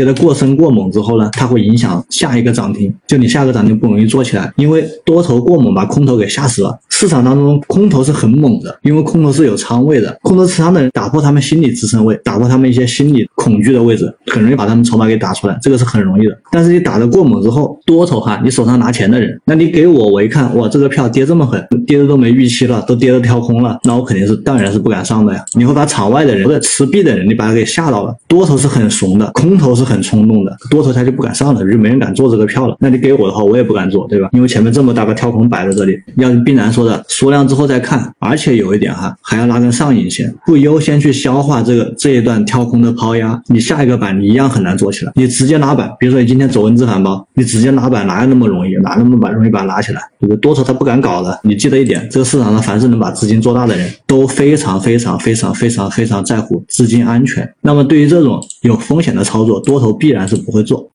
[0.00, 6.74] 跌得过深过猛之后呢，它会影响下一个涨停，就你下个涨停不容易做起来，因为多头过猛把空头给吓死了。
[6.88, 16.32] 市场当中空头是很猛的，因为空头是有仓位的，空头持仓的人打破他们心理支撑位，打破他们一些心理恐惧的位置，很容易把他们筹码给打出来，这个是很容易的。
[16.50, 25.44] 但是你打得过猛之后，多头哈，你手上拿钱的人，那你给我，我一看，哇，这个票跌这么狠，跌的都没预期了，都跌的跳空了，那我肯定是当然是不敢上的呀。
[25.52, 28.14] 你会把场外的人或者持币的人，你把他给吓到了。
[28.28, 32.76] 多头是很怂的，空头是很冲动的，多头他就不敢上了，就没人敢做这个票了。
[32.78, 34.28] 那你给我的话，我也不敢做，对吧？
[34.32, 37.70] 因为前面这么大个跳空摆在这里，要必然说的缩量之后。
[37.70, 45.12] 再看，而且有一点哈，还要拉根上影线，不优先去消化这个这一段跳空的抛压，你下一个板你一样很难做起来。
[45.14, 48.74] 你直接拉板，比如说你今天走文字反包，你直接拿板哪有那么容易？
[48.82, 50.02] 哪那么把容易把它拿起来？
[50.18, 50.36] 有？
[50.36, 51.40] 多头他不敢搞的。
[51.42, 57.50] 你记得一点，这个市场上凡是能把资金做大的人，都非常非常非常非常非常在乎资金安全。
[57.62, 60.86] 那么对于这种有风险的操作，多头必然是不会做。